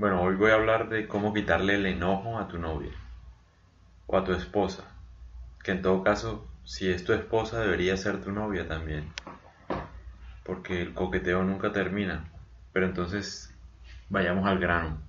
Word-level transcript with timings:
Bueno, 0.00 0.22
hoy 0.22 0.34
voy 0.34 0.50
a 0.50 0.54
hablar 0.54 0.88
de 0.88 1.06
cómo 1.06 1.34
quitarle 1.34 1.74
el 1.74 1.84
enojo 1.84 2.38
a 2.38 2.48
tu 2.48 2.58
novia 2.58 2.90
o 4.06 4.16
a 4.16 4.24
tu 4.24 4.32
esposa, 4.32 4.84
que 5.62 5.72
en 5.72 5.82
todo 5.82 6.02
caso, 6.02 6.48
si 6.64 6.88
es 6.90 7.04
tu 7.04 7.12
esposa, 7.12 7.60
debería 7.60 7.98
ser 7.98 8.22
tu 8.24 8.32
novia 8.32 8.66
también, 8.66 9.12
porque 10.42 10.80
el 10.80 10.94
coqueteo 10.94 11.44
nunca 11.44 11.72
termina. 11.72 12.32
Pero 12.72 12.86
entonces, 12.86 13.54
vayamos 14.08 14.46
al 14.46 14.58
grano. 14.58 15.02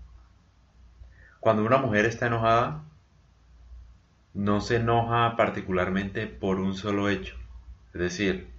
Cuando 1.39 1.63
una 1.63 1.77
mujer 1.77 2.03
está 2.03 2.27
enojada, 2.27 2.83
no 4.33 4.59
se 4.59 4.75
enoja 4.75 5.37
particularmente 5.37 6.27
por 6.27 6.59
un 6.59 6.75
solo 6.75 7.07
hecho. 7.07 7.37
Es 7.93 8.01
decir, 8.01 8.51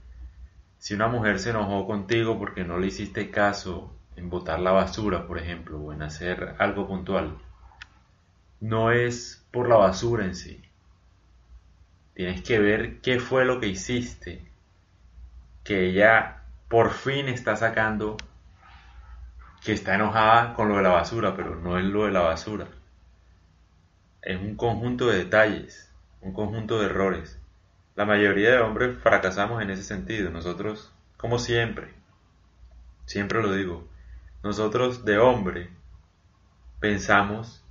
si 0.78 0.94
una 0.94 1.08
mujer 1.08 1.40
se 1.40 1.50
enojó 1.50 1.86
contigo 1.86 2.38
porque 2.38 2.64
no 2.64 2.78
le 2.78 2.86
hiciste 2.86 3.30
caso 3.30 3.94
en 4.16 4.30
botar 4.30 4.60
la 4.60 4.72
basura, 4.72 5.26
por 5.26 5.38
ejemplo, 5.38 5.78
o 5.78 5.92
en 5.92 6.02
hacer 6.02 6.54
algo 6.58 6.86
puntual, 6.86 7.38
no 8.60 8.90
es 8.90 9.44
por 9.50 9.68
la 9.68 9.76
basura 9.76 10.24
en 10.24 10.34
sí. 10.34 10.62
Tienes 12.14 12.42
que 12.42 12.58
ver 12.58 13.00
qué 13.00 13.18
fue 13.18 13.44
lo 13.44 13.60
que 13.60 13.68
hiciste, 13.68 14.46
que 15.64 15.86
ella 15.88 16.42
por 16.68 16.90
fin 16.90 17.28
está 17.28 17.56
sacando 17.56 18.16
que 19.64 19.72
está 19.72 19.94
enojada 19.94 20.54
con 20.54 20.68
lo 20.68 20.76
de 20.76 20.82
la 20.82 20.90
basura, 20.90 21.36
pero 21.36 21.54
no 21.54 21.78
es 21.78 21.84
lo 21.84 22.06
de 22.06 22.12
la 22.12 22.20
basura. 22.20 22.66
Es 24.20 24.40
un 24.40 24.56
conjunto 24.56 25.06
de 25.06 25.18
detalles, 25.18 25.90
un 26.20 26.32
conjunto 26.32 26.80
de 26.80 26.86
errores. 26.86 27.38
La 27.94 28.04
mayoría 28.04 28.50
de 28.50 28.58
hombres 28.58 28.98
fracasamos 28.98 29.62
en 29.62 29.70
ese 29.70 29.84
sentido. 29.84 30.30
Nosotros, 30.30 30.92
como 31.16 31.38
siempre, 31.38 31.88
siempre 33.06 33.42
lo 33.42 33.52
digo, 33.52 33.88
nosotros 34.42 35.04
de 35.04 35.18
hombre 35.18 35.70
pensamos 36.80 37.62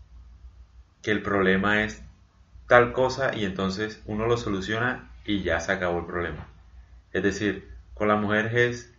que 1.01 1.11
el 1.11 1.21
problema 1.21 1.83
es 1.83 2.03
tal 2.67 2.93
cosa 2.93 3.35
y 3.35 3.43
entonces 3.43 4.01
uno 4.05 4.25
lo 4.27 4.37
soluciona 4.37 5.11
y 5.25 5.43
ya 5.43 5.59
se 5.59 5.71
acabó 5.71 5.99
el 5.99 6.05
problema. 6.05 6.47
Es 7.11 7.23
decir, 7.23 7.69
con 7.93 8.07
la 8.07 8.15
mujer 8.15 8.57
es, 8.57 8.93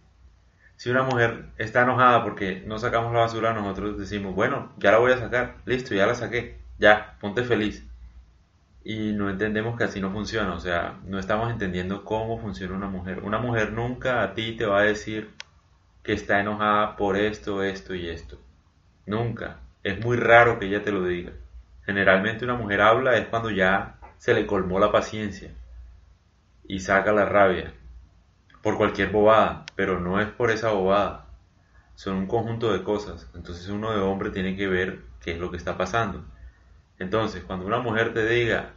si 0.76 0.90
una 0.90 1.02
mujer 1.02 1.46
está 1.56 1.82
enojada 1.82 2.22
porque 2.22 2.62
no 2.66 2.78
sacamos 2.78 3.12
la 3.12 3.20
basura, 3.20 3.54
nosotros 3.54 3.98
decimos, 3.98 4.34
bueno, 4.34 4.72
ya 4.76 4.92
la 4.92 4.98
voy 4.98 5.12
a 5.12 5.18
sacar, 5.18 5.56
listo, 5.64 5.94
ya 5.94 6.06
la 6.06 6.14
saqué, 6.14 6.58
ya, 6.78 7.16
ponte 7.20 7.44
feliz. 7.44 7.86
Y 8.84 9.12
no 9.12 9.30
entendemos 9.30 9.78
que 9.78 9.84
así 9.84 10.00
no 10.00 10.12
funciona, 10.12 10.52
o 10.54 10.60
sea, 10.60 10.98
no 11.04 11.18
estamos 11.18 11.50
entendiendo 11.50 12.04
cómo 12.04 12.38
funciona 12.38 12.74
una 12.74 12.88
mujer. 12.88 13.20
Una 13.22 13.38
mujer 13.38 13.72
nunca 13.72 14.22
a 14.22 14.34
ti 14.34 14.56
te 14.56 14.66
va 14.66 14.80
a 14.80 14.84
decir, 14.84 15.30
que 16.02 16.12
está 16.12 16.40
enojada 16.40 16.96
por 16.96 17.16
esto, 17.16 17.62
esto 17.62 17.94
y 17.94 18.08
esto. 18.08 18.38
Nunca. 19.06 19.60
Es 19.82 20.04
muy 20.04 20.16
raro 20.16 20.58
que 20.58 20.66
ella 20.66 20.82
te 20.82 20.92
lo 20.92 21.04
diga. 21.04 21.32
Generalmente 21.84 22.44
una 22.44 22.54
mujer 22.54 22.80
habla 22.80 23.16
es 23.16 23.26
cuando 23.26 23.50
ya 23.50 23.98
se 24.18 24.34
le 24.34 24.46
colmó 24.46 24.78
la 24.78 24.92
paciencia 24.92 25.50
y 26.64 26.80
saca 26.80 27.12
la 27.12 27.24
rabia 27.24 27.72
por 28.62 28.76
cualquier 28.76 29.10
bobada, 29.10 29.66
pero 29.74 29.98
no 29.98 30.20
es 30.20 30.28
por 30.28 30.50
esa 30.50 30.70
bobada. 30.70 31.26
Son 31.94 32.16
un 32.16 32.26
conjunto 32.26 32.72
de 32.72 32.82
cosas. 32.84 33.28
Entonces 33.34 33.68
uno 33.68 33.92
de 33.92 34.00
hombre 34.00 34.30
tiene 34.30 34.56
que 34.56 34.68
ver 34.68 35.00
qué 35.20 35.32
es 35.32 35.38
lo 35.38 35.50
que 35.50 35.56
está 35.56 35.76
pasando. 35.76 36.24
Entonces, 36.98 37.42
cuando 37.42 37.66
una 37.66 37.80
mujer 37.80 38.14
te 38.14 38.26
diga 38.26 38.74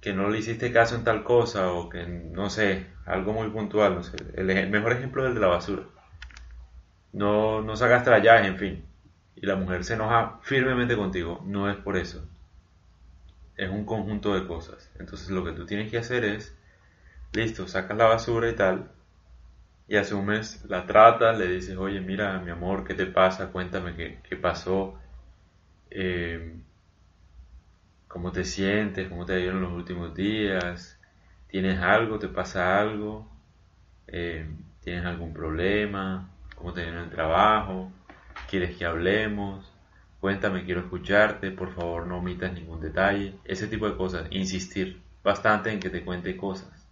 que 0.00 0.12
no 0.12 0.28
le 0.28 0.38
hiciste 0.38 0.72
caso 0.72 0.96
en 0.96 1.04
tal 1.04 1.22
cosa 1.22 1.72
o 1.72 1.88
que 1.88 2.06
no 2.06 2.50
sé, 2.50 2.86
algo 3.06 3.32
muy 3.32 3.48
puntual, 3.50 4.00
el 4.34 4.70
mejor 4.70 4.92
ejemplo 4.92 5.22
es 5.22 5.28
el 5.28 5.34
de 5.34 5.40
la 5.40 5.46
basura 5.48 5.84
no, 7.12 7.62
no 7.62 7.76
sacaste 7.76 8.10
la 8.10 8.20
llave, 8.20 8.46
en 8.46 8.56
fin, 8.58 8.84
y 9.36 9.46
la 9.46 9.56
mujer 9.56 9.84
se 9.84 9.94
enoja 9.94 10.38
firmemente 10.42 10.96
contigo, 10.96 11.42
no 11.46 11.70
es 11.70 11.76
por 11.76 11.96
eso. 11.96 12.26
Es 13.56 13.70
un 13.70 13.84
conjunto 13.84 14.34
de 14.34 14.46
cosas. 14.46 14.90
Entonces 14.98 15.30
lo 15.30 15.44
que 15.44 15.52
tú 15.52 15.66
tienes 15.66 15.90
que 15.90 15.98
hacer 15.98 16.24
es, 16.24 16.56
listo, 17.32 17.68
sacas 17.68 17.96
la 17.96 18.06
basura 18.06 18.48
y 18.48 18.54
tal, 18.54 18.90
y 19.88 19.96
asumes, 19.96 20.64
la 20.68 20.86
tratas, 20.86 21.38
le 21.38 21.48
dices, 21.48 21.76
oye, 21.76 22.00
mira, 22.00 22.38
mi 22.40 22.50
amor, 22.50 22.84
¿qué 22.84 22.94
te 22.94 23.06
pasa? 23.06 23.50
Cuéntame 23.50 23.94
qué, 23.96 24.18
qué 24.28 24.36
pasó. 24.36 24.98
Eh, 25.90 26.56
¿Cómo 28.08 28.32
te 28.32 28.44
sientes? 28.44 29.08
¿Cómo 29.08 29.24
te 29.26 29.34
ha 29.34 29.38
ido 29.38 29.52
en 29.52 29.62
los 29.62 29.72
últimos 29.72 30.14
días? 30.14 30.98
¿Tienes 31.48 31.78
algo? 31.80 32.18
¿Te 32.18 32.28
pasa 32.28 32.80
algo? 32.80 33.30
Eh, 34.08 34.46
¿Tienes 34.82 35.04
algún 35.04 35.32
problema? 35.32 36.28
Cómo 36.58 36.72
te 36.72 36.86
el 36.86 37.10
trabajo, 37.10 37.90
quieres 38.50 38.76
que 38.76 38.84
hablemos, 38.84 39.72
cuéntame, 40.20 40.64
quiero 40.64 40.80
escucharte, 40.80 41.50
por 41.52 41.72
favor 41.74 42.06
no 42.06 42.18
omitas 42.18 42.52
ningún 42.52 42.80
detalle, 42.80 43.34
ese 43.44 43.68
tipo 43.68 43.88
de 43.88 43.96
cosas, 43.96 44.26
insistir 44.30 45.00
bastante 45.22 45.70
en 45.70 45.80
que 45.80 45.90
te 45.90 46.04
cuente 46.04 46.36
cosas. 46.36 46.86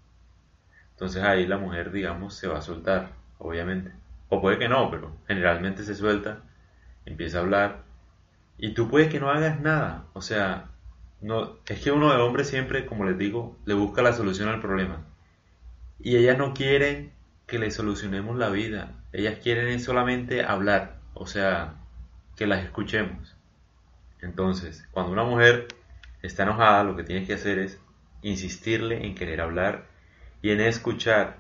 Entonces 0.93 1.23
ahí 1.23 1.47
la 1.47 1.59
mujer, 1.59 1.91
digamos, 1.93 2.35
se 2.35 2.47
va 2.47 2.59
a 2.59 2.63
soltar, 2.63 3.11
obviamente. 3.39 3.91
O 4.29 4.41
puede 4.41 4.59
que 4.59 4.69
no, 4.69 4.91
pero 4.91 5.13
generalmente 5.27 5.83
se 5.83 5.95
suelta, 5.95 6.43
empieza 7.05 7.39
a 7.39 7.43
hablar, 7.43 7.83
y 8.59 8.73
tú 8.73 8.89
puedes 8.89 9.09
que 9.09 9.21
no 9.21 9.31
hagas 9.31 9.61
nada, 9.61 10.05
o 10.15 10.23
sea, 10.23 10.71
no, 11.21 11.57
es 11.67 11.81
que 11.81 11.91
uno 11.91 12.11
de 12.11 12.23
hombre 12.23 12.45
siempre, 12.45 12.87
como 12.87 13.05
les 13.05 13.19
digo, 13.19 13.57
le 13.67 13.75
busca 13.75 14.03
la 14.03 14.13
solución 14.13 14.49
al 14.49 14.61
problema. 14.61 15.05
Y 15.99 16.17
ellas 16.17 16.39
no 16.39 16.55
quieren 16.55 17.13
que 17.47 17.59
le 17.59 17.71
solucionemos 17.71 18.37
la 18.37 18.51
vida. 18.51 18.93
Ellas 19.13 19.39
quieren 19.43 19.79
solamente 19.81 20.45
hablar, 20.45 20.99
o 21.15 21.27
sea, 21.27 21.75
que 22.37 22.47
las 22.47 22.65
escuchemos. 22.65 23.37
Entonces, 24.21 24.87
cuando 24.91 25.13
una 25.13 25.25
mujer 25.25 25.69
está 26.23 26.43
enojada, 26.43 26.85
lo 26.85 26.97
que 26.97 27.05
tienes 27.05 27.27
que 27.27 27.35
hacer 27.35 27.59
es 27.59 27.81
insistirle 28.23 29.07
en 29.07 29.15
querer 29.15 29.41
hablar 29.41 29.87
y 30.43 30.51
en 30.51 30.61
escuchar 30.61 31.39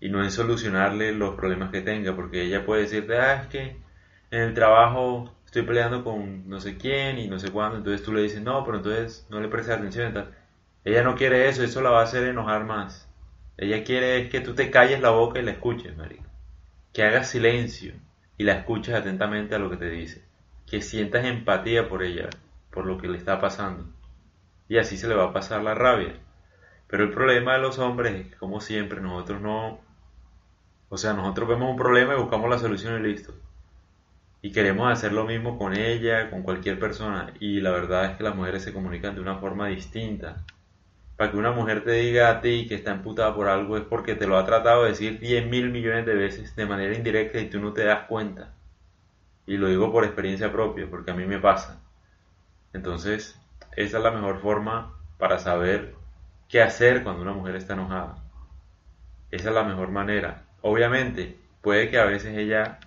y 0.00 0.10
no 0.10 0.22
en 0.22 0.30
solucionarle 0.30 1.12
los 1.12 1.34
problemas 1.34 1.70
que 1.70 1.80
tenga, 1.80 2.14
porque 2.14 2.42
ella 2.42 2.66
puede 2.66 2.82
decirte, 2.82 3.16
ah, 3.18 3.42
es 3.42 3.46
que 3.48 3.76
en 4.30 4.40
el 4.40 4.54
trabajo 4.54 5.34
estoy 5.46 5.62
peleando 5.62 6.04
con 6.04 6.48
no 6.48 6.60
sé 6.60 6.76
quién 6.76 7.18
y 7.18 7.28
no 7.28 7.38
sé 7.38 7.50
cuándo, 7.50 7.78
entonces 7.78 8.02
tú 8.04 8.12
le 8.12 8.22
dices, 8.22 8.42
no, 8.42 8.64
pero 8.64 8.78
entonces 8.78 9.26
no 9.30 9.40
le 9.40 9.48
prestes 9.48 9.76
atención. 9.76 10.12
Tal. 10.12 10.34
Ella 10.84 11.02
no 11.02 11.14
quiere 11.14 11.48
eso, 11.48 11.62
eso 11.62 11.80
la 11.80 11.90
va 11.90 12.00
a 12.00 12.04
hacer 12.04 12.24
enojar 12.24 12.64
más. 12.64 13.08
Ella 13.56 13.84
quiere 13.84 14.28
que 14.28 14.40
tú 14.40 14.54
te 14.54 14.70
calles 14.70 15.00
la 15.00 15.10
boca 15.10 15.38
y 15.38 15.42
la 15.42 15.52
escuches, 15.52 15.96
marico. 15.96 16.24
Que 16.92 17.04
hagas 17.04 17.30
silencio 17.30 17.94
y 18.36 18.44
la 18.44 18.54
escuches 18.54 18.94
atentamente 18.94 19.54
a 19.54 19.58
lo 19.58 19.70
que 19.70 19.76
te 19.76 19.90
dice. 19.90 20.24
Que 20.66 20.80
sientas 20.80 21.24
empatía 21.24 21.88
por 21.88 22.02
ella, 22.02 22.30
por 22.70 22.84
lo 22.84 22.98
que 22.98 23.06
le 23.06 23.16
está 23.16 23.40
pasando. 23.40 23.86
Y 24.68 24.78
así 24.78 24.96
se 24.96 25.06
le 25.06 25.14
va 25.14 25.26
a 25.26 25.32
pasar 25.32 25.62
la 25.62 25.74
rabia. 25.74 26.14
Pero 26.88 27.04
el 27.04 27.10
problema 27.10 27.54
de 27.54 27.60
los 27.60 27.78
hombres 27.78 28.14
es 28.14 28.26
que, 28.28 28.36
como 28.36 28.60
siempre, 28.60 29.00
nosotros 29.00 29.40
no... 29.40 29.80
O 30.88 30.96
sea, 30.96 31.12
nosotros 31.12 31.48
vemos 31.48 31.70
un 31.70 31.76
problema 31.76 32.14
y 32.14 32.18
buscamos 32.18 32.50
la 32.50 32.58
solución 32.58 33.00
y 33.00 33.08
listo. 33.08 33.34
Y 34.42 34.52
queremos 34.52 34.92
hacer 34.92 35.12
lo 35.12 35.24
mismo 35.24 35.58
con 35.58 35.76
ella, 35.76 36.28
con 36.28 36.42
cualquier 36.42 36.78
persona. 36.78 37.32
Y 37.40 37.60
la 37.60 37.70
verdad 37.70 38.06
es 38.06 38.16
que 38.16 38.24
las 38.24 38.34
mujeres 38.34 38.64
se 38.64 38.72
comunican 38.72 39.14
de 39.14 39.20
una 39.20 39.38
forma 39.38 39.68
distinta 39.68 40.44
para 41.16 41.30
que 41.30 41.36
una 41.36 41.52
mujer 41.52 41.84
te 41.84 41.92
diga 41.92 42.30
a 42.30 42.40
ti 42.40 42.66
que 42.68 42.74
está 42.74 42.90
emputada 42.92 43.34
por 43.34 43.48
algo 43.48 43.76
es 43.76 43.84
porque 43.84 44.14
te 44.14 44.26
lo 44.26 44.36
ha 44.36 44.44
tratado 44.44 44.82
de 44.82 44.90
decir 44.90 45.20
10 45.20 45.46
mil 45.46 45.70
millones 45.70 46.06
de 46.06 46.14
veces 46.14 46.56
de 46.56 46.66
manera 46.66 46.94
indirecta 46.94 47.38
y 47.38 47.48
tú 47.48 47.60
no 47.60 47.72
te 47.72 47.84
das 47.84 48.06
cuenta. 48.08 48.52
Y 49.46 49.56
lo 49.56 49.68
digo 49.68 49.92
por 49.92 50.04
experiencia 50.04 50.50
propia, 50.50 50.88
porque 50.90 51.10
a 51.10 51.14
mí 51.14 51.26
me 51.26 51.38
pasa. 51.38 51.80
Entonces, 52.72 53.38
esa 53.76 53.98
es 53.98 54.02
la 54.02 54.10
mejor 54.10 54.40
forma 54.40 54.94
para 55.18 55.38
saber 55.38 55.94
qué 56.48 56.62
hacer 56.62 57.02
cuando 57.04 57.22
una 57.22 57.32
mujer 57.32 57.56
está 57.56 57.74
enojada. 57.74 58.16
Esa 59.30 59.50
es 59.50 59.54
la 59.54 59.64
mejor 59.64 59.90
manera. 59.90 60.44
Obviamente, 60.62 61.36
puede 61.60 61.90
que 61.90 61.98
a 61.98 62.04
veces 62.04 62.36
ella 62.36 62.78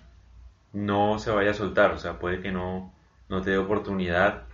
no 0.72 1.18
se 1.18 1.30
vaya 1.30 1.52
a 1.52 1.54
soltar, 1.54 1.92
o 1.92 1.98
sea, 1.98 2.18
puede 2.18 2.40
que 2.40 2.52
no, 2.52 2.92
no 3.28 3.42
te 3.42 3.50
dé 3.50 3.58
oportunidad 3.58 4.44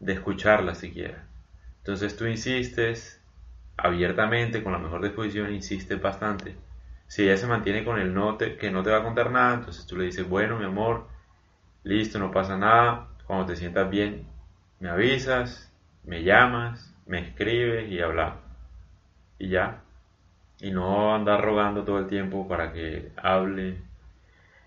de 0.00 0.12
escucharla 0.12 0.74
siquiera. 0.74 1.24
Entonces 1.86 2.16
tú 2.16 2.26
insistes 2.26 3.22
abiertamente, 3.76 4.64
con 4.64 4.72
la 4.72 4.80
mejor 4.80 5.04
disposición, 5.04 5.54
insistes 5.54 6.02
bastante. 6.02 6.56
Si 7.06 7.22
ella 7.22 7.36
se 7.36 7.46
mantiene 7.46 7.84
con 7.84 8.00
el 8.00 8.12
no 8.12 8.36
te, 8.36 8.56
que 8.56 8.72
no 8.72 8.82
te 8.82 8.90
va 8.90 8.98
a 8.98 9.02
contar 9.04 9.30
nada, 9.30 9.54
entonces 9.54 9.86
tú 9.86 9.96
le 9.96 10.06
dices, 10.06 10.28
bueno, 10.28 10.58
mi 10.58 10.64
amor, 10.64 11.06
listo, 11.84 12.18
no 12.18 12.32
pasa 12.32 12.56
nada, 12.58 13.06
cuando 13.24 13.46
te 13.46 13.54
sientas 13.54 13.88
bien, 13.88 14.26
me 14.80 14.88
avisas, 14.88 15.72
me 16.02 16.24
llamas, 16.24 16.92
me 17.06 17.20
escribes 17.20 17.88
y 17.88 18.00
hablamos. 18.00 18.40
Y 19.38 19.50
ya. 19.50 19.82
Y 20.58 20.72
no 20.72 21.14
andar 21.14 21.40
rogando 21.40 21.84
todo 21.84 22.00
el 22.00 22.08
tiempo 22.08 22.48
para 22.48 22.72
que 22.72 23.12
hable 23.16 23.78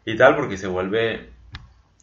y 0.06 0.16
tal, 0.16 0.38
porque 0.38 0.56
se 0.56 0.68
vuelve 0.68 1.32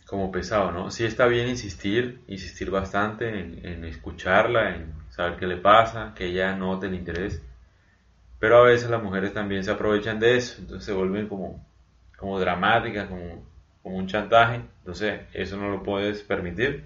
como 0.07 0.31
pesado, 0.31 0.73
¿no? 0.73 0.91
Sí 0.91 1.07
está 1.07 1.27
bien 1.27 1.49
insistir, 1.49 2.21
insistir 2.29 2.71
bastante 2.71 3.41
en, 3.41 3.85
escucharla, 3.87 4.77
en 4.77 4.93
saber 5.17 5.39
qué 5.39 5.47
le 5.47 5.57
pasa, 5.57 6.13
que 6.15 6.27
ella 6.27 6.55
note 6.55 6.87
el 6.87 6.95
interés, 6.95 7.43
pero 8.39 8.59
a 8.59 8.63
veces 8.63 8.91
las 8.91 9.03
mujeres 9.03 9.33
también 9.33 9.65
se 9.65 9.71
aprovechan 9.71 10.21
de 10.21 10.37
eso, 10.37 10.61
entonces 10.61 10.85
se 10.85 10.93
vuelven 10.93 11.27
como, 11.27 11.67
como 12.19 12.39
dramáticas, 12.39 13.09
como, 13.09 13.47
como 13.83 13.97
un 13.97 14.07
chantaje, 14.07 14.61
entonces 14.81 15.23
eso 15.33 15.57
no 15.57 15.71
lo 15.71 15.83
puedes 15.83 16.23
permitir. 16.23 16.85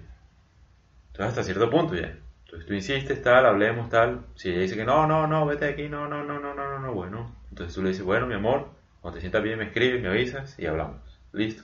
Entonces 1.07 1.27
hasta 1.27 1.43
cierto 1.43 1.69
punto 1.69 1.95
ya. 1.95 2.17
Entonces 2.45 2.67
tú 2.67 2.73
insistes, 2.73 3.21
tal, 3.21 3.45
hablemos, 3.45 3.89
tal. 3.89 4.25
Si 4.35 4.49
ella 4.49 4.61
dice 4.61 4.77
que 4.77 4.85
no, 4.85 5.07
no, 5.07 5.27
no, 5.27 5.45
vete 5.45 5.65
aquí, 5.65 5.89
no, 5.89 6.07
no, 6.07 6.23
no, 6.23 6.39
no, 6.39 6.53
no, 6.53 6.79
no, 6.79 6.93
bueno. 6.93 7.35
Entonces 7.49 7.75
tú 7.75 7.83
le 7.83 7.89
dices, 7.89 8.05
bueno, 8.05 8.27
mi 8.27 8.35
amor, 8.35 8.69
cuando 9.01 9.15
te 9.15 9.21
sientas 9.21 9.43
bien 9.43 9.59
me 9.59 9.65
escribes, 9.65 10.01
me 10.01 10.07
avisas 10.07 10.57
y 10.57 10.67
hablamos. 10.67 11.01
Listo. 11.33 11.63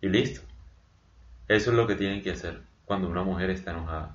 Y 0.00 0.08
listo. 0.08 0.40
Eso 1.48 1.70
es 1.70 1.76
lo 1.76 1.86
que 1.86 1.96
tienen 1.96 2.22
que 2.22 2.30
hacer 2.30 2.62
cuando 2.86 3.08
una 3.08 3.22
mujer 3.24 3.50
está 3.50 3.72
enojada. 3.72 4.14